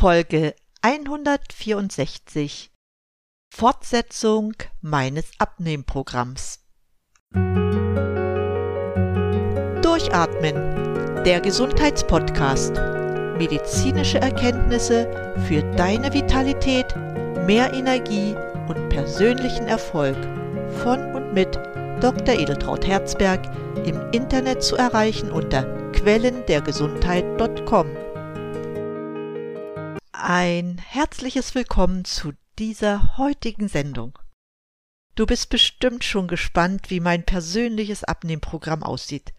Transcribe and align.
Folge 0.00 0.54
164 0.82 2.70
Fortsetzung 3.52 4.52
meines 4.80 5.32
Abnehmprogramms. 5.38 6.60
Durchatmen, 9.82 11.24
der 11.24 11.40
Gesundheitspodcast. 11.40 12.74
Medizinische 13.38 14.20
Erkenntnisse 14.20 15.34
für 15.48 15.62
deine 15.74 16.14
Vitalität, 16.14 16.94
mehr 17.44 17.72
Energie 17.72 18.36
und 18.68 18.90
persönlichen 18.90 19.66
Erfolg 19.66 20.16
von 20.84 21.12
und 21.12 21.34
mit 21.34 21.56
Dr. 22.00 22.36
Edeltraut 22.36 22.86
Herzberg 22.86 23.44
im 23.84 24.00
Internet 24.12 24.62
zu 24.62 24.76
erreichen 24.76 25.32
unter 25.32 25.64
quellendergesundheit.com. 25.90 28.07
Ein 30.20 30.78
herzliches 30.78 31.54
Willkommen 31.54 32.04
zu 32.04 32.32
dieser 32.58 33.18
heutigen 33.18 33.68
Sendung. 33.68 34.18
Du 35.14 35.26
bist 35.26 35.48
bestimmt 35.48 36.02
schon 36.02 36.26
gespannt, 36.26 36.90
wie 36.90 36.98
mein 36.98 37.24
persönliches 37.24 38.02
Abnehmprogramm 38.02 38.82
aussieht. 38.82 39.32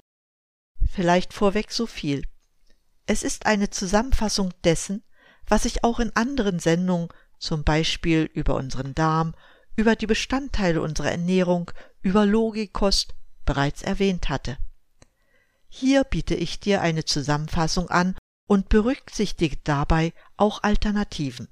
Vielleicht 0.90 1.34
vorweg 1.34 1.74
so 1.74 1.86
viel. 1.86 2.24
Es 3.08 3.24
ist 3.24 3.46
eine 3.46 3.70
Zusammenfassung 3.70 4.54
dessen, 4.64 5.04
was 5.50 5.66
ich 5.66 5.84
auch 5.84 6.00
in 6.00 6.16
anderen 6.16 6.60
Sendungen, 6.60 7.10
zum 7.40 7.66
Beispiel 7.66 8.30
über 8.34 8.56
unseren 8.56 8.96
Darm, 8.96 9.36
über 9.76 9.98
die 9.98 10.08
Bestandteile 10.08 10.82
unserer 10.82 11.12
Ernährung, 11.12 11.72
über 12.02 12.26
Logikost, 12.26 13.16
bereits 13.44 13.82
erwähnt 13.82 14.30
hatte. 14.30 14.58
Hier 15.68 16.06
biete 16.06 16.36
ich 16.36 16.62
dir 16.62 16.80
eine 16.80 17.04
Zusammenfassung 17.04 17.90
an 17.90 18.16
und 18.50 18.68
berücksichtige 18.68 19.58
dabei 19.58 20.12
auch 20.36 20.64
Alternativen. 20.64 21.48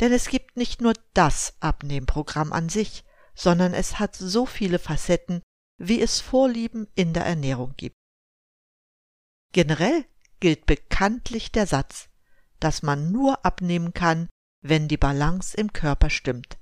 Denn 0.00 0.12
es 0.12 0.26
gibt 0.26 0.56
nicht 0.56 0.80
nur 0.80 0.94
das 1.14 1.54
Abnehmprogramm 1.60 2.52
an 2.52 2.68
sich, 2.68 3.04
sondern 3.36 3.72
es 3.72 4.00
hat 4.00 4.16
so 4.16 4.44
viele 4.44 4.80
Facetten, 4.80 5.42
wie 5.78 6.00
es 6.00 6.20
Vorlieben 6.20 6.88
in 6.96 7.12
der 7.12 7.24
Ernährung 7.24 7.74
gibt. 7.76 7.94
Generell 9.52 10.04
gilt 10.40 10.66
bekanntlich 10.66 11.52
der 11.52 11.68
Satz, 11.68 12.08
dass 12.58 12.82
man 12.82 13.12
nur 13.12 13.44
abnehmen 13.44 13.94
kann, 13.94 14.28
wenn 14.60 14.88
die 14.88 14.96
Balance 14.96 15.56
im 15.56 15.72
Körper 15.72 16.10
stimmt. 16.10 16.58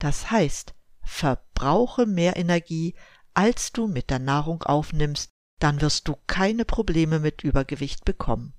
Das 0.00 0.32
heißt, 0.32 0.74
verbrauche 1.02 2.06
mehr 2.06 2.36
Energie, 2.36 2.96
als 3.32 3.70
du 3.70 3.86
mit 3.86 4.10
der 4.10 4.18
Nahrung 4.18 4.64
aufnimmst, 4.64 5.30
dann 5.60 5.80
wirst 5.80 6.08
du 6.08 6.16
keine 6.26 6.64
Probleme 6.64 7.20
mit 7.20 7.44
Übergewicht 7.44 8.04
bekommen. 8.04 8.54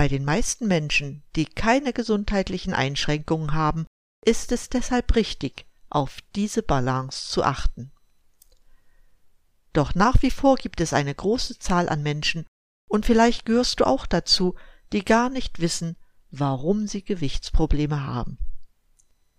Bei 0.00 0.08
den 0.08 0.24
meisten 0.24 0.66
Menschen, 0.66 1.24
die 1.36 1.44
keine 1.44 1.92
gesundheitlichen 1.92 2.72
Einschränkungen 2.72 3.52
haben, 3.52 3.84
ist 4.24 4.50
es 4.50 4.70
deshalb 4.70 5.14
richtig, 5.14 5.66
auf 5.90 6.20
diese 6.34 6.62
Balance 6.62 7.28
zu 7.28 7.44
achten. 7.44 7.92
Doch 9.74 9.94
nach 9.94 10.22
wie 10.22 10.30
vor 10.30 10.56
gibt 10.56 10.80
es 10.80 10.94
eine 10.94 11.14
große 11.14 11.58
Zahl 11.58 11.90
an 11.90 12.02
Menschen, 12.02 12.46
und 12.88 13.04
vielleicht 13.04 13.44
gehörst 13.44 13.80
du 13.80 13.84
auch 13.86 14.06
dazu, 14.06 14.54
die 14.90 15.04
gar 15.04 15.28
nicht 15.28 15.60
wissen, 15.60 15.98
warum 16.30 16.86
sie 16.86 17.04
Gewichtsprobleme 17.04 18.02
haben. 18.02 18.38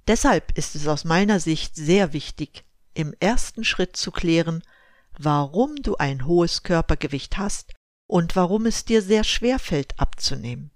Deshalb 0.05 0.55
ist 0.55 0.75
es 0.75 0.85
aus 0.85 1.05
meiner 1.05 1.39
Sicht 1.39 1.75
sehr 1.75 2.13
wichtig, 2.13 2.65
im 2.93 3.15
ersten 3.19 3.63
Schritt 3.63 3.97
zu 3.97 4.11
klären, 4.11 4.61
warum 5.17 5.77
du 5.77 5.97
ein 5.97 6.27
hohes 6.27 6.61
Körpergewicht 6.61 7.39
hast 7.39 7.73
und 8.11 8.35
warum 8.35 8.65
es 8.65 8.83
dir 8.83 9.01
sehr 9.01 9.23
schwer 9.23 9.57
fällt 9.57 9.97
abzunehmen. 9.97 10.71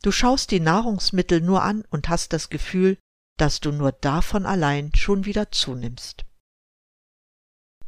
Du 0.00 0.12
schaust 0.12 0.52
die 0.52 0.60
Nahrungsmittel 0.60 1.40
nur 1.40 1.64
an 1.64 1.84
und 1.90 2.08
hast 2.08 2.32
das 2.32 2.50
Gefühl, 2.50 2.98
dass 3.36 3.58
du 3.58 3.72
nur 3.72 3.90
davon 3.90 4.46
allein 4.46 4.94
schon 4.94 5.24
wieder 5.24 5.50
zunimmst. 5.50 6.24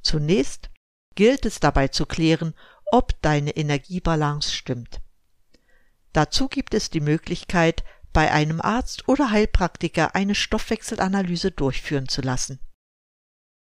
Zunächst 0.03 0.70
gilt 1.15 1.47
es 1.47 1.60
dabei 1.60 1.86
zu 1.86 2.04
klären, 2.04 2.54
ob 2.91 3.12
deine 3.22 3.56
Energiebalance 3.56 4.53
stimmt. 4.53 5.00
Dazu 6.12 6.48
gibt 6.48 6.75
es 6.75 6.91
die 6.91 7.00
Möglichkeit, 7.00 7.84
bei 8.12 8.32
einem 8.32 8.60
Arzt 8.60 9.09
oder 9.09 9.31
Heilpraktiker 9.31 10.16
eine 10.16 10.34
Stoffwechselanalyse 10.34 11.53
durchführen 11.53 12.09
zu 12.09 12.22
lassen. 12.22 12.59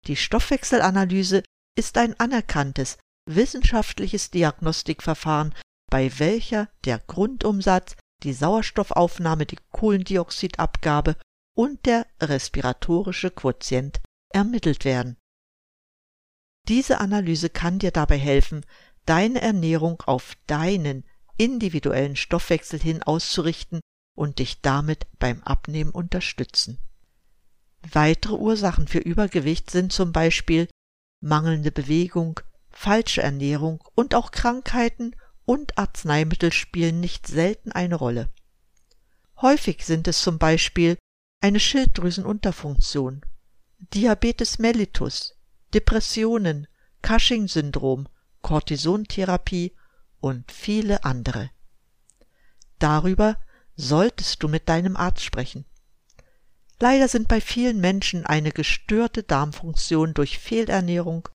Die 0.08 0.16
Stoffwechselanalyse 0.16 1.42
ist 1.74 1.96
ein 1.96 2.18
anerkanntes 2.20 2.98
wissenschaftliches 3.26 4.30
Diagnostikverfahren, 4.30 5.54
bei 5.90 6.18
welcher 6.18 6.68
der 6.84 6.98
Grundumsatz, 6.98 7.96
die 8.22 8.32
Sauerstoffaufnahme, 8.32 9.46
die 9.46 9.58
Kohlendioxidabgabe 9.70 11.16
und 11.54 11.84
der 11.86 12.06
respiratorische 12.20 13.30
Quotient 13.30 14.00
ermittelt 14.32 14.84
werden. 14.84 15.16
Diese 16.68 17.00
Analyse 17.00 17.50
kann 17.50 17.78
dir 17.78 17.90
dabei 17.90 18.18
helfen, 18.18 18.64
deine 19.04 19.40
Ernährung 19.40 20.00
auf 20.02 20.36
deinen 20.46 21.04
individuellen 21.36 22.16
Stoffwechsel 22.16 22.78
hin 22.78 23.02
auszurichten 23.02 23.80
und 24.16 24.38
dich 24.38 24.60
damit 24.60 25.06
beim 25.18 25.42
Abnehmen 25.42 25.90
unterstützen. 25.90 26.78
Weitere 27.90 28.34
Ursachen 28.34 28.86
für 28.86 28.98
Übergewicht 28.98 29.70
sind 29.70 29.92
zum 29.92 30.12
Beispiel 30.12 30.68
mangelnde 31.20 31.72
Bewegung, 31.72 32.38
falsche 32.72 33.22
Ernährung 33.22 33.82
und 33.94 34.14
auch 34.14 34.30
Krankheiten 34.30 35.14
und 35.44 35.78
Arzneimittel 35.78 36.52
spielen 36.52 37.00
nicht 37.00 37.26
selten 37.26 37.72
eine 37.72 37.94
Rolle. 37.94 38.32
Häufig 39.40 39.84
sind 39.84 40.06
es 40.08 40.22
zum 40.22 40.38
Beispiel 40.38 40.96
eine 41.40 41.58
Schilddrüsenunterfunktion, 41.58 43.22
Diabetes 43.94 44.58
mellitus, 44.58 45.34
Depressionen, 45.74 46.68
Cushing-Syndrom, 47.02 48.08
Cortisontherapie 48.42 49.74
und 50.20 50.52
viele 50.52 51.04
andere. 51.04 51.50
Darüber 52.78 53.38
solltest 53.74 54.42
du 54.42 54.48
mit 54.48 54.68
deinem 54.68 54.96
Arzt 54.96 55.24
sprechen. 55.24 55.64
Leider 56.78 57.08
sind 57.08 57.28
bei 57.28 57.40
vielen 57.40 57.80
Menschen 57.80 58.26
eine 58.26 58.50
gestörte 58.50 59.22
Darmfunktion 59.22 60.14
durch 60.14 60.38
Fehlernährung, 60.38 61.28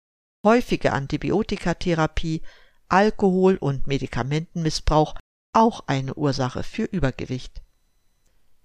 häufige 0.44 0.92
Antibiotikatherapie, 0.92 2.42
Alkohol- 2.88 3.56
und 3.56 3.86
Medikamentenmissbrauch 3.86 5.16
auch 5.52 5.84
eine 5.86 6.14
Ursache 6.14 6.62
für 6.62 6.84
Übergewicht. 6.84 7.62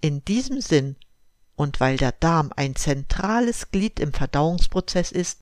In 0.01 0.23
diesem 0.25 0.61
Sinn 0.61 0.95
und 1.55 1.79
weil 1.79 1.97
der 1.97 2.13
Darm 2.13 2.51
ein 2.55 2.75
zentrales 2.75 3.71
Glied 3.71 3.99
im 3.99 4.13
Verdauungsprozess 4.13 5.11
ist, 5.11 5.41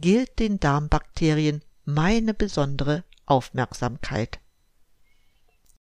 gilt 0.00 0.38
den 0.38 0.58
Darmbakterien 0.58 1.62
meine 1.84 2.34
besondere 2.34 3.04
Aufmerksamkeit. 3.26 4.40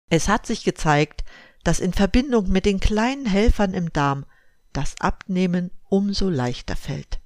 Es 0.09 0.27
hat 0.27 0.47
sich 0.47 0.63
gezeigt, 0.63 1.23
dass 1.63 1.79
in 1.79 1.94
Verbindung 1.94 2.50
mit 2.50 2.66
den 2.66 2.79
kleinen 2.79 3.25
Helfern 3.25 3.73
im 3.73 3.94
Darm 3.94 4.25
das 4.73 5.00
Abnehmen 5.00 5.71
umso 5.88 6.29
leichter 6.29 6.75
fällt. 6.75 7.19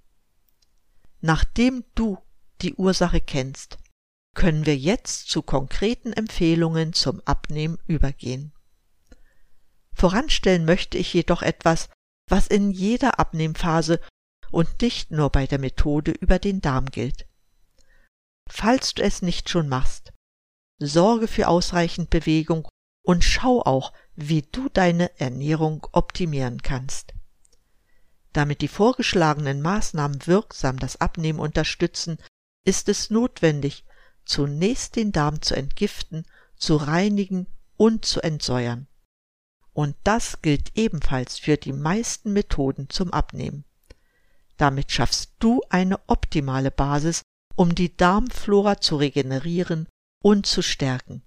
Nachdem 1.22 1.86
du 1.96 2.18
die 2.64 2.76
Ursache 2.76 3.22
kennst, 3.22 3.78
können 4.36 4.66
wir 4.66 4.76
jetzt 4.76 5.30
zu 5.30 5.42
konkreten 5.42 6.14
Empfehlungen 6.14 6.94
zum 6.94 7.22
Abnehmen 7.26 7.78
übergehen. 7.86 8.52
Voranstellen 9.94 10.66
möchte 10.66 10.98
ich 10.98 11.14
jedoch 11.14 11.44
etwas, 11.44 11.90
was 12.28 12.48
in 12.48 12.72
jeder 12.72 13.20
Abnehmphase 13.20 14.00
und 14.52 14.82
nicht 14.82 15.12
nur 15.12 15.30
bei 15.30 15.46
der 15.46 15.60
Methode 15.60 16.12
über 16.12 16.40
den 16.40 16.62
Darm 16.62 16.88
gilt. 16.88 17.28
Falls 18.50 18.94
du 18.94 19.04
es 19.04 19.22
nicht 19.22 19.50
schon 19.50 19.70
machst, 19.70 20.12
sorge 20.80 21.28
für 21.28 21.48
ausreichend 21.48 22.10
Bewegung 22.10 22.68
und 23.06 23.24
schau 23.24 23.62
auch, 23.62 23.94
wie 24.16 24.42
du 24.42 24.70
deine 24.70 25.20
Ernährung 25.20 25.86
optimieren 25.92 26.62
kannst. 26.62 27.14
Damit 28.32 28.62
die 28.62 28.68
vorgeschlagenen 28.68 29.62
Maßnahmen 29.62 30.26
wirksam 30.26 30.80
das 30.80 31.00
Abnehmen 31.00 31.40
unterstützen, 31.40 32.18
ist 32.66 32.90
es 32.90 33.10
notwendig, 33.10 33.86
zunächst 34.26 34.96
den 34.96 35.12
Darm 35.12 35.42
zu 35.42 35.56
entgiften, 35.56 36.26
zu 36.56 36.76
reinigen 36.76 37.48
und 37.78 38.06
zu 38.06 38.22
entsäuern. 38.22 38.88
Und 39.74 39.96
das 40.04 40.42
gilt 40.42 40.72
ebenfalls 40.78 41.40
für 41.40 41.58
die 41.58 41.74
meisten 41.74 42.32
Methoden 42.32 42.90
zum 42.90 43.12
Abnehmen. 43.12 43.66
Damit 44.58 44.92
schaffst 44.92 45.34
du 45.40 45.62
eine 45.70 46.00
optimale 46.08 46.72
Basis, 46.72 47.24
um 47.56 47.76
die 47.76 47.96
Darmflora 47.98 48.80
zu 48.80 48.98
regenerieren 48.98 49.88
und 50.22 50.46
zu 50.46 50.62
stärken. 50.62 51.24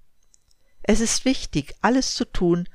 Es 0.82 1.00
ist 1.00 1.24
wichtig, 1.24 1.74
alles 1.80 2.14
zu 2.14 2.24
tun, 2.24 2.68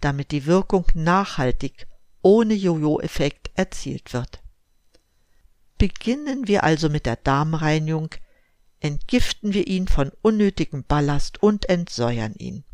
damit 0.00 0.32
die 0.32 0.46
Wirkung 0.46 0.86
nachhaltig 0.94 1.86
ohne 2.22 2.54
Jojo-Effekt 2.54 3.50
erzielt 3.54 4.12
wird. 4.12 4.40
Beginnen 5.78 6.48
wir 6.48 6.64
also 6.64 6.88
mit 6.88 7.06
der 7.06 7.16
Darmreinigung, 7.16 8.10
entgiften 8.80 9.54
wir 9.54 9.66
ihn 9.66 9.88
von 9.88 10.12
unnötigem 10.22 10.84
Ballast 10.84 11.42
und 11.42 11.68
entsäuern 11.68 12.34
ihn. 12.34 12.64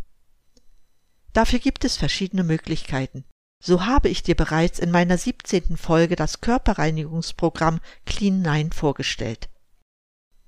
Dafür 1.33 1.59
gibt 1.59 1.85
es 1.85 1.97
verschiedene 1.97 2.45
Möglichkeiten. 2.45 3.25
So 3.63 3.87
habe 3.87 4.09
ich 4.09 4.23
dir 4.23 4.35
bereits 4.35 4.79
in 4.79 4.91
meiner 4.91 5.19
17. 5.19 5.77
Folge 5.77 6.17
das 6.17 6.41
Körperreinigungsprogramm 6.41 7.81
Clean 8.05 8.43
9 8.43 8.73
vorgestellt. 8.73 9.49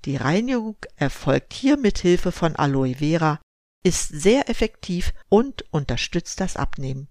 Die 0.04 0.16
Reinigung 0.16 0.76
erfolgt 0.96 1.52
hier 1.52 1.76
mit 1.76 1.98
Hilfe 1.98 2.30
von 2.30 2.56
Aloe 2.56 2.96
Vera, 2.96 3.40
ist 3.82 4.08
sehr 4.08 4.48
effektiv 4.48 5.12
und 5.28 5.64
unterstützt 5.72 6.40
das 6.40 6.56
Abnehmen. 6.56 7.08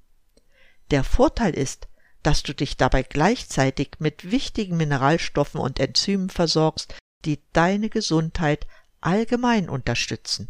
Der 0.91 1.03
Vorteil 1.03 1.53
ist, 1.53 1.87
dass 2.25 2.41
du 2.41 2.55
dich 2.55 2.75
dabei 2.75 3.03
gleichzeitig 3.03 3.97
mit 3.99 4.31
wichtigen 4.31 4.77
Mineralstoffen 4.77 5.59
und 5.59 5.79
Enzymen 5.79 6.31
versorgst, 6.31 6.95
die 7.23 7.39
deine 7.53 7.89
Gesundheit 7.89 8.65
allgemein 8.99 9.69
unterstützen. 9.69 10.49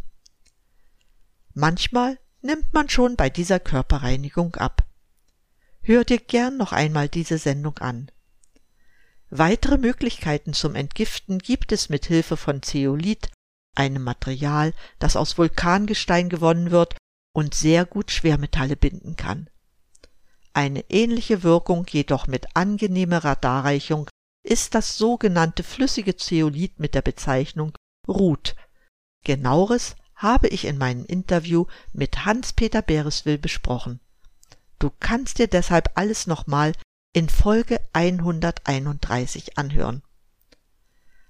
Manchmal 1.54 2.18
nimmt 2.42 2.74
man 2.74 2.88
schon 2.88 3.18
bei 3.18 3.30
dieser 3.30 3.60
Körperreinigung 3.60 4.56
ab. 4.56 4.86
Hör 5.82 6.06
dir 6.06 6.20
gern 6.20 6.56
noch 6.56 6.72
einmal 6.72 7.10
diese 7.10 7.38
Sendung 7.38 7.78
an. 7.80 8.10
Weitere 9.30 9.78
Möglichkeiten 9.78 10.54
zum 10.54 10.76
Entgiften 10.76 11.40
gibt 11.40 11.74
es 11.74 11.90
mit 11.90 12.06
Hilfe 12.06 12.38
von 12.38 12.62
Zeolit, 12.62 13.32
einem 13.76 14.04
Material, 14.04 14.74
das 15.00 15.18
aus 15.18 15.38
Vulkangestein 15.38 16.30
gewonnen 16.30 16.72
wird 16.72 16.96
und 17.34 17.54
sehr 17.54 17.86
gut 17.86 18.12
Schwermetalle 18.12 18.78
binden 18.78 19.18
kann. 19.18 19.50
Eine 20.56 20.90
ähnliche 20.90 21.44
Wirkung 21.44 21.86
jedoch 21.90 22.28
mit 22.28 22.56
angenehmerer 22.56 23.36
Darreichung 23.36 24.10
ist 24.42 24.74
das 24.74 24.98
sogenannte 24.98 25.64
flüssige 25.64 26.16
Zeolit 26.16 26.80
mit 26.80 26.96
der 26.96 27.02
Bezeichnung 27.02 27.74
Ruth. 28.08 28.56
Genaueres 29.26 29.98
habe 30.16 30.48
ich 30.48 30.64
in 30.64 30.78
meinem 30.78 31.04
Interview 31.04 31.66
mit 31.92 32.24
Hans-Peter 32.24 32.82
Bereswil 32.82 33.38
besprochen. 33.38 34.00
Du 34.80 34.92
kannst 34.98 35.40
dir 35.40 35.48
deshalb 35.48 35.92
alles 35.96 36.26
nochmal 36.26 36.72
in 37.12 37.28
Folge 37.28 37.82
131 37.92 39.58
anhören. 39.58 40.04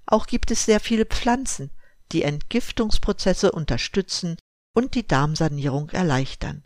Auch 0.06 0.28
gibt 0.28 0.52
es 0.52 0.66
sehr 0.66 0.78
viele 0.78 1.04
Pflanzen, 1.04 1.72
die 2.12 2.22
Entgiftungsprozesse 2.22 3.50
unterstützen 3.50 4.36
und 4.72 4.94
die 4.94 5.08
Darmsanierung 5.08 5.90
erleichtern. 5.90 6.65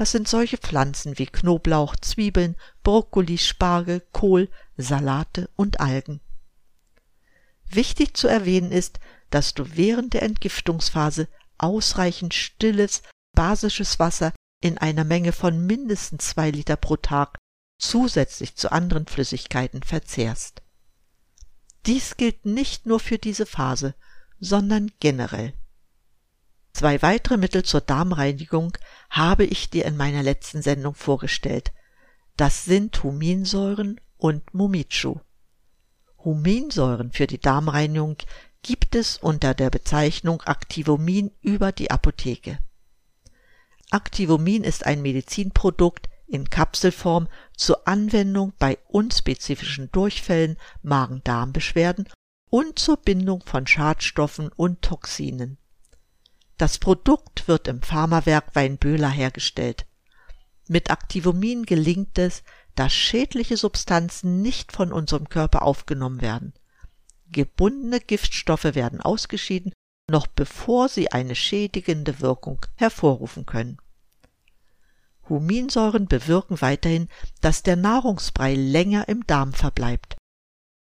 Das 0.00 0.12
sind 0.12 0.28
solche 0.28 0.56
Pflanzen 0.56 1.18
wie 1.18 1.26
Knoblauch, 1.26 1.94
Zwiebeln, 1.94 2.56
Brokkoli, 2.82 3.36
Spargel, 3.36 4.00
Kohl, 4.12 4.48
Salate 4.78 5.50
und 5.56 5.80
Algen. 5.80 6.22
Wichtig 7.68 8.16
zu 8.16 8.26
erwähnen 8.26 8.72
ist, 8.72 8.98
dass 9.28 9.52
du 9.52 9.76
während 9.76 10.14
der 10.14 10.22
Entgiftungsphase 10.22 11.28
ausreichend 11.58 12.32
stilles, 12.32 13.02
basisches 13.36 13.98
Wasser 13.98 14.32
in 14.62 14.78
einer 14.78 15.04
Menge 15.04 15.32
von 15.32 15.66
mindestens 15.66 16.30
zwei 16.30 16.50
Liter 16.50 16.76
pro 16.76 16.96
Tag 16.96 17.36
zusätzlich 17.78 18.56
zu 18.56 18.72
anderen 18.72 19.06
Flüssigkeiten 19.06 19.82
verzehrst. 19.82 20.62
Dies 21.84 22.16
gilt 22.16 22.46
nicht 22.46 22.86
nur 22.86 23.00
für 23.00 23.18
diese 23.18 23.44
Phase, 23.44 23.94
sondern 24.40 24.92
generell. 24.98 25.52
Zwei 26.72 27.02
weitere 27.02 27.36
Mittel 27.36 27.64
zur 27.64 27.80
Darmreinigung 27.80 28.76
habe 29.10 29.44
ich 29.44 29.70
dir 29.70 29.84
in 29.84 29.96
meiner 29.96 30.22
letzten 30.22 30.62
Sendung 30.62 30.94
vorgestellt. 30.94 31.72
Das 32.36 32.64
sind 32.64 33.02
Huminsäuren 33.02 34.00
und 34.16 34.54
Mumichu. 34.54 35.20
Huminsäuren 36.24 37.12
für 37.12 37.26
die 37.26 37.40
Darmreinigung 37.40 38.16
gibt 38.62 38.94
es 38.94 39.16
unter 39.16 39.54
der 39.54 39.70
Bezeichnung 39.70 40.42
Activomin 40.42 41.30
über 41.40 41.72
die 41.72 41.90
Apotheke. 41.90 42.58
Activomin 43.90 44.64
ist 44.64 44.86
ein 44.86 45.02
Medizinprodukt 45.02 46.08
in 46.26 46.48
Kapselform 46.48 47.28
zur 47.56 47.88
Anwendung 47.88 48.52
bei 48.58 48.78
unspezifischen 48.86 49.90
Durchfällen, 49.90 50.56
Magen-Darm-Beschwerden 50.82 52.08
und 52.50 52.78
zur 52.78 52.98
Bindung 52.98 53.42
von 53.44 53.66
Schadstoffen 53.66 54.50
und 54.54 54.82
Toxinen. 54.82 55.58
Das 56.60 56.78
Produkt 56.78 57.48
wird 57.48 57.68
im 57.68 57.80
Pharmawerk 57.80 58.54
Weinböhler 58.54 59.08
hergestellt. 59.08 59.86
Mit 60.68 60.90
Activomin 60.90 61.64
gelingt 61.64 62.18
es, 62.18 62.42
dass 62.74 62.92
schädliche 62.92 63.56
Substanzen 63.56 64.42
nicht 64.42 64.70
von 64.70 64.92
unserem 64.92 65.30
Körper 65.30 65.62
aufgenommen 65.62 66.20
werden. 66.20 66.52
Gebundene 67.32 67.98
Giftstoffe 67.98 68.74
werden 68.74 69.00
ausgeschieden 69.00 69.72
noch 70.10 70.26
bevor 70.26 70.90
sie 70.90 71.10
eine 71.10 71.34
schädigende 71.34 72.20
Wirkung 72.20 72.66
hervorrufen 72.74 73.46
können. 73.46 73.78
Huminsäuren 75.30 76.08
bewirken 76.08 76.60
weiterhin, 76.60 77.08
dass 77.40 77.62
der 77.62 77.76
Nahrungsbrei 77.76 78.54
länger 78.54 79.08
im 79.08 79.26
Darm 79.26 79.54
verbleibt. 79.54 80.16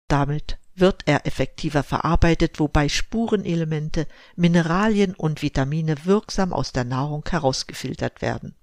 Damit 0.10 0.58
wird 0.80 1.04
er 1.06 1.26
effektiver 1.26 1.84
verarbeitet, 1.84 2.60
wobei 2.60 2.90
Spurenelemente, 2.90 4.08
Mineralien 4.36 5.14
und 5.16 5.42
Vitamine 5.42 6.06
wirksam 6.06 6.54
aus 6.54 6.72
der 6.72 6.84
Nahrung 6.84 7.24
herausgefiltert 7.30 8.22
werden. 8.22 8.56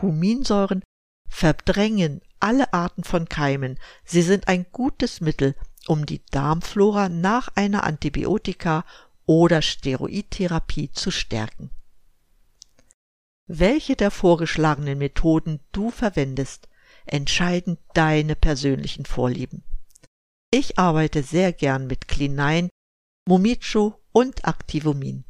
Huminsäuren 0.00 0.82
verdrängen 1.28 2.20
alle 2.40 2.72
Arten 2.72 3.04
von 3.04 3.28
Keimen. 3.28 3.78
Sie 4.04 4.22
sind 4.22 4.48
ein 4.48 4.66
gutes 4.72 5.20
Mittel, 5.20 5.54
um 5.86 6.06
die 6.06 6.24
Darmflora 6.30 7.08
nach 7.08 7.48
einer 7.54 7.84
Antibiotika 7.84 8.84
oder 9.26 9.62
Steroidtherapie 9.62 10.90
zu 10.90 11.10
stärken. 11.10 11.70
Welche 13.46 13.96
der 13.96 14.10
vorgeschlagenen 14.10 14.98
Methoden 14.98 15.60
du 15.72 15.90
verwendest, 15.90 16.68
entscheiden 17.06 17.78
deine 17.94 18.36
persönlichen 18.36 19.04
Vorlieben. 19.04 19.64
Ich 20.52 20.78
arbeite 20.78 21.22
sehr 21.22 21.52
gern 21.52 21.86
mit 21.86 22.08
Klinein, 22.08 22.70
Mumicho 23.26 24.00
und 24.10 24.44
Activomin. 24.44 25.24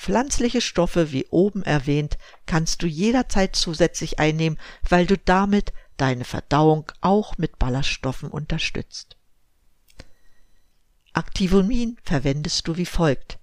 Pflanzliche 0.00 0.60
Stoffe 0.60 1.10
wie 1.10 1.26
oben 1.26 1.62
erwähnt 1.64 2.16
kannst 2.46 2.82
du 2.82 2.86
jederzeit 2.86 3.56
zusätzlich 3.56 4.20
einnehmen, 4.20 4.58
weil 4.88 5.06
du 5.06 5.18
damit 5.18 5.72
deine 5.96 6.24
Verdauung 6.24 6.90
auch 7.00 7.36
mit 7.38 7.58
Ballaststoffen 7.58 8.30
unterstützt. 8.30 9.16
Activomin 11.12 11.98
verwendest 12.02 12.68
du 12.68 12.76
wie 12.76 12.86
folgt. 12.86 13.40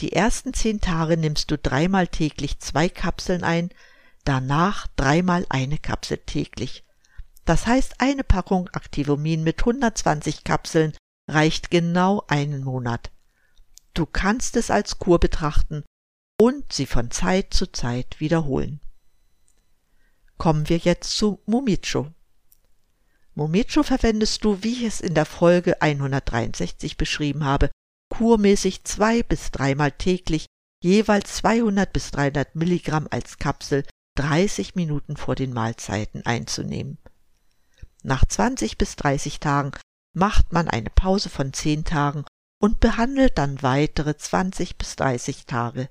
Die 0.00 0.12
ersten 0.12 0.54
zehn 0.54 0.80
Tage 0.80 1.16
nimmst 1.16 1.50
du 1.50 1.58
dreimal 1.58 2.06
täglich 2.06 2.60
zwei 2.60 2.88
Kapseln 2.88 3.42
ein, 3.42 3.70
danach 4.24 4.86
dreimal 4.96 5.44
eine 5.48 5.78
Kapsel 5.78 6.18
täglich. 6.18 6.84
Das 7.44 7.66
heißt, 7.66 7.94
eine 7.98 8.24
Packung 8.24 8.68
Activomin 8.72 9.42
mit 9.42 9.60
120 9.60 10.44
Kapseln 10.44 10.92
reicht 11.28 11.70
genau 11.70 12.24
einen 12.28 12.62
Monat. 12.62 13.10
Du 13.94 14.06
kannst 14.06 14.56
es 14.56 14.70
als 14.70 14.98
Kur 14.98 15.18
betrachten 15.18 15.84
und 16.40 16.72
sie 16.72 16.86
von 16.86 17.10
Zeit 17.10 17.52
zu 17.52 17.66
Zeit 17.70 18.20
wiederholen. 18.20 18.80
Kommen 20.38 20.68
wir 20.68 20.78
jetzt 20.78 21.16
zu 21.16 21.40
Mumicho. 21.46 22.12
Momecho 23.34 23.82
verwendest 23.82 24.44
du, 24.44 24.62
wie 24.62 24.72
ich 24.72 24.82
es 24.82 25.00
in 25.00 25.14
der 25.14 25.24
Folge 25.24 25.80
163 25.80 26.96
beschrieben 26.96 27.44
habe, 27.44 27.70
kurmäßig 28.10 28.84
zwei 28.84 29.22
bis 29.22 29.50
dreimal 29.50 29.92
täglich 29.92 30.46
jeweils 30.82 31.36
200 31.36 31.92
bis 31.92 32.10
300 32.10 32.54
Milligramm 32.56 33.08
als 33.10 33.38
Kapsel 33.38 33.84
30 34.16 34.74
Minuten 34.74 35.16
vor 35.16 35.34
den 35.34 35.52
Mahlzeiten 35.52 36.26
einzunehmen. 36.26 36.98
Nach 38.02 38.24
20 38.24 38.78
bis 38.78 38.96
30 38.96 39.40
Tagen 39.40 39.72
macht 40.14 40.52
man 40.52 40.68
eine 40.68 40.90
Pause 40.90 41.28
von 41.28 41.52
10 41.52 41.84
Tagen 41.84 42.24
und 42.60 42.80
behandelt 42.80 43.38
dann 43.38 43.62
weitere 43.62 44.16
20 44.16 44.76
bis 44.76 44.96
30 44.96 45.46
Tage. 45.46 45.88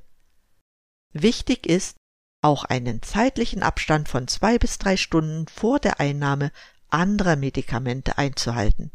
Wichtig 1.14 1.68
ist, 1.68 1.98
auch 2.42 2.64
einen 2.64 3.02
zeitlichen 3.02 3.62
Abstand 3.62 4.10
von 4.10 4.28
zwei 4.28 4.58
bis 4.58 4.78
drei 4.78 4.98
Stunden 4.98 5.48
vor 5.48 5.80
der 5.80 6.00
Einnahme 6.00 6.52
anderer 6.90 7.36
Medikamente 7.36 8.18
einzuhalten. 8.18 8.92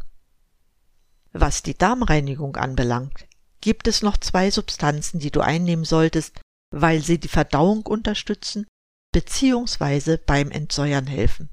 Was 1.32 1.62
die 1.62 1.76
Darmreinigung 1.76 2.56
anbelangt, 2.56 3.26
gibt 3.60 3.88
es 3.88 4.02
noch 4.02 4.16
zwei 4.16 4.50
Substanzen, 4.50 5.20
die 5.20 5.30
du 5.30 5.40
einnehmen 5.40 5.84
solltest, 5.84 6.40
weil 6.70 7.02
sie 7.02 7.18
die 7.18 7.28
Verdauung 7.28 7.86
unterstützen 7.86 8.66
bzw. 9.12 10.16
beim 10.16 10.50
Entsäuern 10.50 11.06
helfen. 11.06 11.50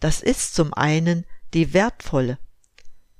Das 0.00 0.22
ist 0.22 0.54
zum 0.54 0.72
einen 0.74 1.26
die 1.52 1.72
wertvolle, 1.74 2.38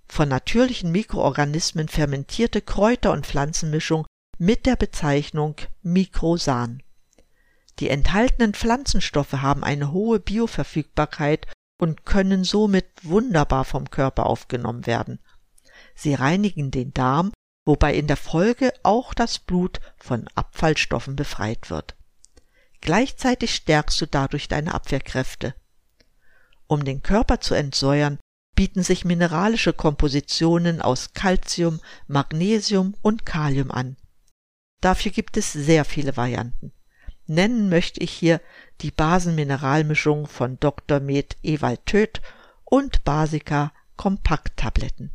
von 0.09 0.29
natürlichen 0.29 0.91
Mikroorganismen 0.91 1.89
fermentierte 1.89 2.63
Kräuter- 2.63 3.13
und 3.13 3.27
Pflanzenmischung 3.27 4.07
mit 4.39 4.67
der 4.67 4.77
Bezeichnung 4.77 5.57
Mikrosan. 5.83 6.83
Die 7.79 7.91
enthaltenen 7.91 8.55
Pflanzenstoffe 8.55 9.35
haben 9.35 9.63
eine 9.63 9.93
hohe 9.93 10.19
Bioverfügbarkeit 10.19 11.47
und 11.79 12.05
können 12.05 12.45
somit 12.45 12.87
wunderbar 13.03 13.65
vom 13.65 13.89
Körper 13.91 14.27
aufgenommen 14.27 14.87
werden. 14.87 15.21
Sie 15.95 16.15
reinigen 16.15 16.71
den 16.71 16.93
Darm, 16.93 17.33
wobei 17.65 17.95
in 17.95 18.07
der 18.07 18.17
Folge 18.17 18.73
auch 18.83 19.15
das 19.15 19.39
Blut 19.39 19.81
von 19.97 20.27
Abfallstoffen 20.35 21.15
befreit 21.15 21.71
wird. 21.71 21.95
Gleichzeitig 22.81 23.55
stärkst 23.55 24.01
du 24.01 24.07
dadurch 24.07 24.49
deine 24.49 24.75
Abwehrkräfte. 24.75 25.55
Um 26.71 26.85
den 26.85 27.03
Körper 27.03 27.41
zu 27.41 27.55
entsäuern, 27.55 28.21
bieten 28.55 28.85
sich 28.85 29.05
mineralische 29.05 29.73
Kompositionen 29.73 30.81
aus 30.81 31.15
Calcium, 31.15 31.81
Magnesium 32.07 32.95
und 33.03 33.27
Kalium 33.27 33.73
an. 33.73 33.97
Dafür 34.81 35.11
gibt 35.11 35.37
es 35.37 35.53
sehr 35.53 35.85
viele 35.85 36.17
Varianten. 36.17 36.71
Nennen 37.27 37.71
möchte 37.71 37.99
ich 37.99 38.12
hier 38.12 38.41
die 38.83 38.93
Basenmineralmischung 38.93 40.29
von 40.29 40.61
Dr. 40.61 41.00
Med 41.00 41.37
Ewald 41.43 41.85
Töth 41.87 42.23
und 42.62 43.03
Basica 43.03 43.73
Kompakttabletten. 43.97 45.11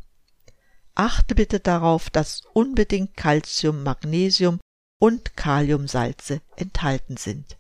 Achte 0.94 1.36
bitte 1.36 1.62
darauf, 1.62 2.10
dass 2.10 2.42
unbedingt 2.52 3.16
Calcium, 3.16 3.82
Magnesium 3.82 4.60
und 5.00 5.38
Kaliumsalze 5.38 6.42
enthalten 6.58 7.16
sind. 7.16 7.58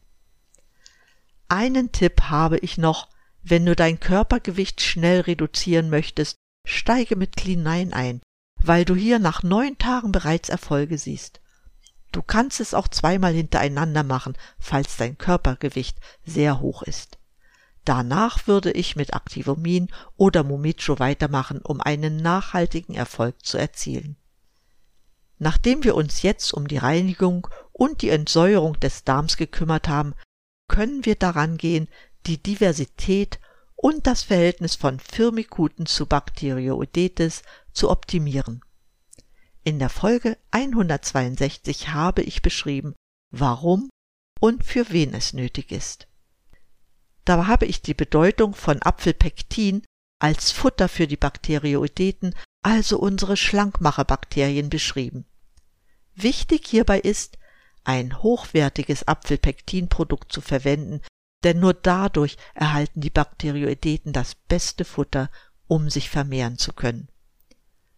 Einen 1.47 1.93
Tipp 1.93 2.23
habe 2.23 2.57
ich 2.57 2.77
noch, 2.77 3.14
wenn 3.47 3.65
du 3.65 3.75
dein 3.75 3.99
Körpergewicht 3.99 4.81
schnell 4.81 5.21
reduzieren 5.21 5.91
möchtest, 5.91 6.37
steige 6.65 7.15
mit 7.15 7.37
Clean 7.37 7.61
9 7.61 7.93
ein, 7.93 8.21
weil 8.59 8.85
du 8.85 8.95
hier 8.95 9.19
nach 9.19 9.43
neun 9.43 9.77
Tagen 9.77 10.11
bereits 10.11 10.49
Erfolge 10.49 10.97
siehst. 10.97 11.41
Du 12.11 12.23
kannst 12.23 12.59
es 12.59 12.73
auch 12.73 12.87
zweimal 12.87 13.33
hintereinander 13.33 14.01
machen, 14.01 14.35
falls 14.57 14.97
dein 14.97 15.19
Körpergewicht 15.19 15.99
sehr 16.25 16.59
hoch 16.59 16.81
ist. 16.81 17.19
Danach 17.83 18.47
würde 18.47 18.71
ich 18.71 18.95
mit 18.95 19.13
Activomin 19.13 19.89
oder 20.17 20.43
Momicho 20.43 20.97
weitermachen, 20.97 21.59
um 21.61 21.81
einen 21.81 22.17
nachhaltigen 22.17 22.95
Erfolg 22.95 23.45
zu 23.45 23.59
erzielen. 23.59 24.17
Nachdem 25.37 25.83
wir 25.83 25.93
uns 25.93 26.23
jetzt 26.23 26.51
um 26.51 26.67
die 26.67 26.77
Reinigung 26.77 27.47
und 27.73 28.01
die 28.01 28.09
Entsäuerung 28.09 28.79
des 28.79 29.03
Darms 29.03 29.37
gekümmert 29.37 29.87
haben, 29.87 30.15
können 30.67 31.05
wir 31.05 31.15
daran 31.15 31.57
gehen, 31.57 31.87
die 32.27 32.41
Diversität 32.41 33.39
und 33.75 34.07
das 34.07 34.23
Verhältnis 34.23 34.75
von 34.75 34.99
Firmikuten 34.99 35.85
zu 35.85 36.05
Bacteroidetes 36.05 37.43
zu 37.71 37.89
optimieren. 37.89 38.61
In 39.63 39.79
der 39.79 39.89
Folge 39.89 40.37
162 40.51 41.89
habe 41.89 42.21
ich 42.21 42.41
beschrieben, 42.41 42.93
warum 43.31 43.89
und 44.39 44.63
für 44.63 44.89
wen 44.91 45.13
es 45.13 45.33
nötig 45.33 45.71
ist. 45.71 46.07
Da 47.25 47.47
habe 47.47 47.65
ich 47.65 47.81
die 47.81 47.95
Bedeutung 47.95 48.53
von 48.53 48.81
Apfelpektin 48.81 49.83
als 50.19 50.51
Futter 50.51 50.87
für 50.87 51.07
die 51.07 51.17
Bakterioideten, 51.17 52.35
also 52.61 52.99
unsere 52.99 53.37
Schlankmacherbakterien, 53.37 54.69
beschrieben. 54.69 55.25
Wichtig 56.13 56.67
hierbei 56.67 56.99
ist, 56.99 57.37
ein 57.83 58.21
hochwertiges 58.21 59.07
Apfelpektinprodukt 59.07 60.31
zu 60.31 60.41
verwenden, 60.41 61.01
denn 61.45 61.59
nur 61.59 61.73
dadurch 61.73 62.37
erhalten 62.55 62.99
die 62.99 63.09
Bakterioideten 63.09 64.11
das 64.11 64.35
beste 64.35 64.83
Futter, 64.83 65.29
um 65.67 65.89
sich 65.89 66.09
vermehren 66.09 66.57
zu 66.57 66.73
können. 66.73 67.07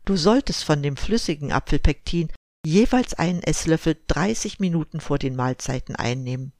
Du 0.05 0.15
solltest 0.15 0.63
von 0.63 0.83
dem 0.83 0.97
flüssigen 0.97 1.51
Apfelpektin 1.51 2.29
jeweils 2.65 3.13
einen 3.13 3.41
Esslöffel 3.41 3.97
30 4.07 4.59
Minuten 4.59 4.99
vor 4.99 5.17
den 5.17 5.35
Mahlzeiten 5.35 5.95
einnehmen. 5.95 6.51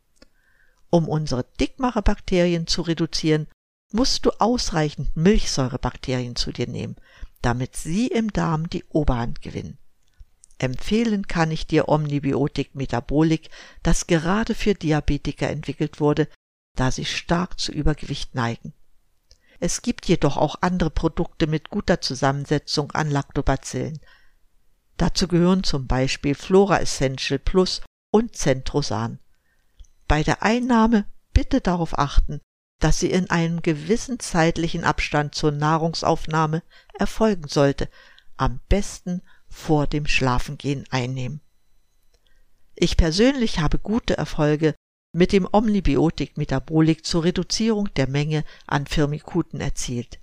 Um 0.90 1.10
unsere 1.10 1.46
Dickmacherbakterien 1.60 2.68
zu 2.68 2.82
reduzieren, 2.82 3.48
musst 3.92 4.26
du 4.26 4.32
ausreichend 4.40 5.16
Milchsäurebakterien 5.16 6.36
zu 6.36 6.52
dir 6.52 6.68
nehmen, 6.68 6.96
damit 7.42 7.76
sie 7.76 8.08
im 8.08 8.32
Darm 8.32 8.70
die 8.70 8.86
Oberhand 8.86 9.42
gewinnen. 9.42 9.78
Empfehlen 10.60 11.28
kann 11.28 11.52
ich 11.52 11.68
dir 11.68 11.88
Omnibiotik 11.88 12.76
Metabolik, 12.76 13.50
das 13.84 14.08
gerade 14.08 14.56
für 14.56 14.74
Diabetiker 14.74 15.50
entwickelt 15.50 16.00
wurde, 16.00 16.28
da 16.78 16.92
sie 16.92 17.06
stark 17.06 17.60
zu 17.60 17.72
Übergewicht 17.72 18.36
neigen. 18.36 18.74
Es 19.60 19.82
gibt 19.82 20.06
jedoch 20.06 20.38
auch 20.38 20.58
andere 20.62 20.92
Produkte 20.92 21.48
mit 21.48 21.70
guter 21.70 22.00
Zusammensetzung 22.00 22.92
an 22.92 23.10
Lactobacillen. 23.10 24.00
Dazu 24.98 25.28
gehören 25.28 25.64
zum 25.64 25.88
Beispiel 25.88 26.36
Flora 26.36 26.80
Essential 26.80 27.40
Plus 27.40 27.82
und 28.12 28.36
Centrosan. 28.36 29.20
Bei 30.08 30.24
der 30.24 30.44
Einnahme 30.44 31.06
bitte 31.34 31.60
darauf 31.60 31.98
achten, 31.98 32.40
dass 32.80 33.00
sie 33.00 33.10
in 33.10 33.30
einem 33.30 33.62
gewissen 33.62 34.20
zeitlichen 34.20 34.84
Abstand 34.84 35.34
zur 35.34 35.52
Nahrungsaufnahme 35.52 36.62
erfolgen 36.94 37.48
sollte, 37.48 37.90
am 38.38 38.60
besten 38.70 39.24
vor 39.48 39.88
dem 39.88 40.06
Schlafengehen 40.06 40.86
einnehmen. 40.92 41.42
Ich 42.76 42.96
persönlich 42.96 43.60
habe 43.60 43.80
gute 43.80 44.16
Erfolge 44.18 44.76
mit 45.14 45.32
dem 45.32 45.48
Omnibiotik 45.52 46.38
Metabolik 46.38 47.06
zur 47.06 47.24
Reduzierung 47.24 47.94
der 47.96 48.08
Menge 48.08 48.44
an 48.66 48.86
Firmikuten 48.86 49.62
erzielt. 49.62 50.20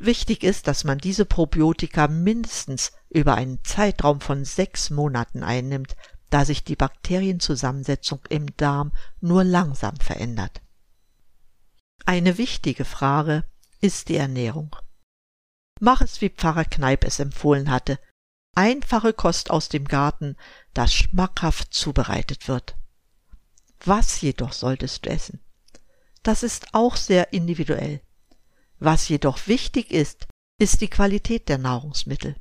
Wichtig 0.00 0.44
ist, 0.44 0.68
dass 0.68 0.84
man 0.84 0.98
diese 0.98 1.24
Probiotika 1.24 2.08
mindestens 2.08 2.92
über 3.10 3.34
einen 3.34 3.62
Zeitraum 3.64 4.20
von 4.20 4.44
sechs 4.44 4.90
Monaten 4.90 5.42
einnimmt, 5.42 5.96
da 6.30 6.44
sich 6.44 6.62
die 6.62 6.76
Bakterienzusammensetzung 6.76 8.20
im 8.28 8.54
Darm 8.56 8.92
nur 9.20 9.44
langsam 9.44 9.96
verändert. 9.96 10.62
Eine 12.04 12.38
wichtige 12.38 12.84
Frage 12.84 13.44
ist 13.80 14.08
die 14.08 14.16
Ernährung. 14.16 14.74
Mach 15.80 16.00
es, 16.00 16.20
wie 16.20 16.30
Pfarrer 16.30 16.64
Kneip 16.64 17.04
es 17.04 17.18
empfohlen 17.18 17.70
hatte. 17.70 17.98
Einfache 18.54 19.12
Kost 19.12 19.50
aus 19.50 19.68
dem 19.68 19.84
Garten, 19.84 20.36
das 20.74 20.92
schmackhaft 20.92 21.72
zubereitet 21.72 22.48
wird. 22.48 22.77
Was 23.84 24.20
jedoch 24.20 24.52
solltest 24.52 25.06
du 25.06 25.10
essen? 25.10 25.40
Das 26.22 26.42
ist 26.42 26.74
auch 26.74 26.96
sehr 26.96 27.32
individuell. 27.32 28.00
Was 28.78 29.08
jedoch 29.08 29.46
wichtig 29.46 29.90
ist, 29.90 30.26
ist 30.58 30.80
die 30.80 30.88
Qualität 30.88 31.48
der 31.48 31.58
Nahrungsmittel. 31.58 32.36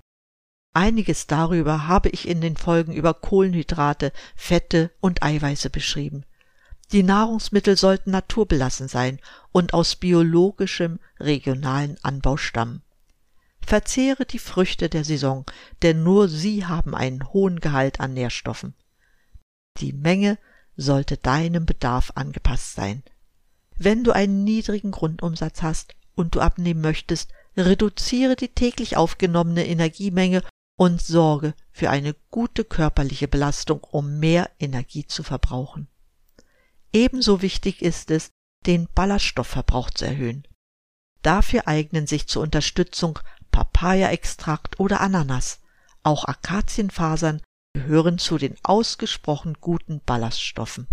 Einiges 0.73 1.27
darüber 1.27 1.87
habe 1.87 2.09
ich 2.09 2.27
in 2.27 2.41
den 2.41 2.55
Folgen 2.55 2.93
über 2.93 3.13
Kohlenhydrate, 3.13 4.11
Fette 4.35 4.91
und 4.99 5.23
Eiweiße 5.23 5.69
beschrieben. 5.69 6.23
Die 6.91 7.03
Nahrungsmittel 7.03 7.75
sollten 7.75 8.11
naturbelassen 8.11 8.87
sein 8.87 9.19
und 9.51 9.73
aus 9.73 9.95
biologischem 9.95 10.99
regionalen 11.19 11.97
Anbau 12.03 12.37
stammen. 12.37 12.83
Verzehre 13.65 14.25
die 14.25 14.39
Früchte 14.39 14.87
der 14.87 15.03
Saison, 15.03 15.45
denn 15.81 16.03
nur 16.03 16.29
sie 16.29 16.65
haben 16.65 16.95
einen 16.95 17.27
hohen 17.33 17.59
Gehalt 17.59 17.99
an 17.99 18.13
Nährstoffen. 18.13 18.73
Die 19.77 19.93
Menge 19.93 20.37
sollte 20.77 21.17
deinem 21.17 21.65
Bedarf 21.65 22.11
angepasst 22.15 22.75
sein. 22.75 23.03
Wenn 23.75 24.03
du 24.03 24.11
einen 24.11 24.43
niedrigen 24.43 24.91
Grundumsatz 24.91 25.61
hast 25.61 25.95
und 26.15 26.35
du 26.35 26.39
abnehmen 26.39 26.81
möchtest, 26.81 27.31
reduziere 27.57 28.35
die 28.35 28.49
täglich 28.49 28.95
aufgenommene 28.95 29.67
Energiemenge 29.67 30.43
und 30.77 31.01
sorge 31.01 31.53
für 31.71 31.89
eine 31.89 32.15
gute 32.29 32.63
körperliche 32.63 33.27
Belastung, 33.27 33.83
um 33.83 34.19
mehr 34.19 34.49
Energie 34.59 35.05
zu 35.05 35.23
verbrauchen. 35.23 35.87
Ebenso 36.93 37.41
wichtig 37.41 37.81
ist 37.81 38.11
es, 38.11 38.31
den 38.65 38.87
Ballaststoffverbrauch 38.93 39.89
zu 39.89 40.05
erhöhen. 40.05 40.47
Dafür 41.21 41.67
eignen 41.67 42.07
sich 42.07 42.27
zur 42.27 42.43
Unterstützung 42.43 43.19
Papaya-Extrakt 43.51 44.79
oder 44.79 45.01
Ananas. 45.01 45.59
Auch 46.03 46.25
Akazienfasern 46.25 47.41
gehören 47.77 48.17
zu 48.17 48.39
den 48.39 48.55
ausgesprochen 48.63 49.57
guten 49.61 50.01
Ballaststoffen. 50.03 50.87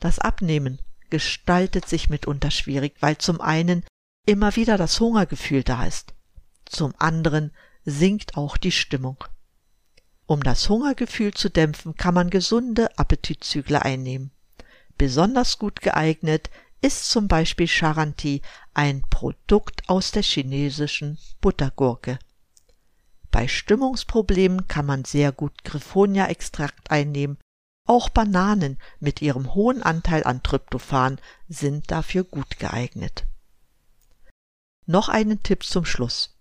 Das 0.00 0.18
Abnehmen 0.18 0.80
gestaltet 1.10 1.86
sich 1.86 2.08
mitunter 2.08 2.50
schwierig, 2.50 2.96
weil 3.00 3.18
zum 3.18 3.38
einen 3.42 3.84
immer 4.24 4.56
wieder 4.56 4.78
das 4.78 4.98
Hungergefühl 4.98 5.62
da 5.62 5.84
ist, 5.84 6.14
zum 6.64 6.94
anderen 6.98 7.52
sinkt 7.84 8.38
auch 8.38 8.56
die 8.56 8.72
Stimmung. 8.72 9.24
Um 10.24 10.42
das 10.42 10.70
Hungergefühl 10.70 11.34
zu 11.34 11.50
dämpfen, 11.50 11.96
kann 11.96 12.14
man 12.14 12.30
gesunde 12.30 12.98
Appetitzügler 12.98 13.84
einnehmen. 13.84 14.30
Besonders 14.96 15.58
gut 15.58 15.82
geeignet 15.82 16.48
ist 16.80 17.10
zum 17.10 17.28
Beispiel 17.28 17.68
Charanti, 17.68 18.40
ein 18.72 19.02
Produkt 19.10 19.86
aus 19.86 20.12
der 20.12 20.22
chinesischen 20.22 21.18
Buttergurke. 21.42 22.18
Bei 23.32 23.48
Stimmungsproblemen 23.48 24.68
kann 24.68 24.86
man 24.86 25.04
sehr 25.04 25.32
gut 25.32 25.64
Griffonia-Extrakt 25.64 26.90
einnehmen. 26.90 27.38
Auch 27.88 28.10
Bananen 28.10 28.78
mit 29.00 29.20
ihrem 29.22 29.54
hohen 29.54 29.82
Anteil 29.82 30.22
an 30.22 30.42
Tryptophan 30.42 31.18
sind 31.48 31.90
dafür 31.90 32.22
gut 32.22 32.60
geeignet. 32.60 33.26
Noch 34.86 35.08
einen 35.08 35.42
Tipp 35.42 35.64
zum 35.64 35.84
Schluss. 35.84 36.38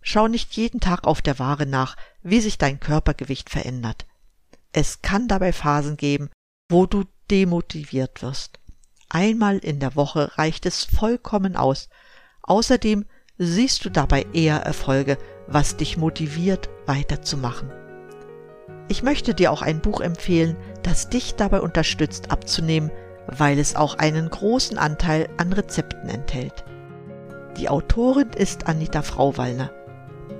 Schau 0.00 0.28
nicht 0.28 0.54
jeden 0.54 0.80
Tag 0.80 1.04
auf 1.04 1.20
der 1.20 1.38
Ware 1.38 1.66
nach, 1.66 1.96
wie 2.22 2.40
sich 2.40 2.58
dein 2.58 2.78
Körpergewicht 2.78 3.50
verändert. 3.50 4.06
Es 4.72 5.02
kann 5.02 5.28
dabei 5.28 5.52
Phasen 5.52 5.96
geben, 5.96 6.30
wo 6.70 6.86
du 6.86 7.04
demotiviert 7.30 8.22
wirst. 8.22 8.60
Einmal 9.08 9.58
in 9.58 9.80
der 9.80 9.96
Woche 9.96 10.36
reicht 10.38 10.64
es 10.64 10.84
vollkommen 10.84 11.56
aus. 11.56 11.88
Außerdem 12.42 13.06
siehst 13.36 13.84
du 13.84 13.90
dabei 13.90 14.26
eher 14.32 14.58
Erfolge, 14.58 15.18
was 15.46 15.76
dich 15.76 15.96
motiviert, 15.96 16.68
weiterzumachen. 16.86 17.70
Ich 18.88 19.02
möchte 19.02 19.34
dir 19.34 19.50
auch 19.50 19.62
ein 19.62 19.80
Buch 19.80 20.00
empfehlen, 20.00 20.56
das 20.82 21.08
dich 21.08 21.34
dabei 21.36 21.60
unterstützt 21.60 22.30
abzunehmen, 22.30 22.90
weil 23.26 23.58
es 23.58 23.76
auch 23.76 23.98
einen 23.98 24.28
großen 24.28 24.78
Anteil 24.78 25.28
an 25.38 25.52
Rezepten 25.52 26.08
enthält. 26.10 26.64
Die 27.56 27.68
Autorin 27.68 28.30
ist 28.36 28.66
Anita 28.66 29.02
Frauwallner. 29.02 29.70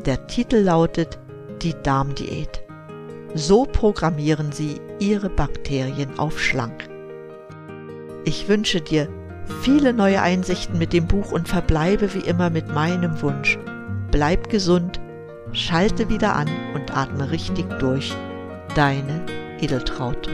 Der 0.05 0.27
Titel 0.27 0.57
lautet 0.57 1.19
Die 1.63 1.75
Darmdiät. 1.83 2.63
So 3.35 3.65
programmieren 3.65 4.53
Sie 4.53 4.81
Ihre 4.99 5.31
Bakterien 5.31 6.19
auf 6.19 6.41
schlank. 6.41 6.89
Ich 8.25 8.49
wünsche 8.49 8.81
dir 8.81 9.09
viele 9.63 9.93
neue 9.93 10.23
Einsichten 10.23 10.79
mit 10.79 10.93
dem 10.93 11.07
Buch 11.07 11.33
und 11.33 11.49
verbleibe 11.49 12.15
wie 12.15 12.27
immer 12.27 12.51
mit 12.51 12.69
meinem 12.69 13.21
Wunsch. 13.23 13.59
Bleib 14.15 14.49
gesund, 14.49 15.01
schalte 15.51 16.09
wieder 16.09 16.37
an 16.37 16.47
und 16.73 16.97
atme 16.97 17.33
richtig 17.33 17.69
durch. 17.81 18.15
Deine 18.77 19.27
Edeltraut. 19.61 20.29